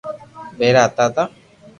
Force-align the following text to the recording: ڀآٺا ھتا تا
ڀآٺا 0.59 0.83
ھتا 0.91 1.05
تا 1.15 1.23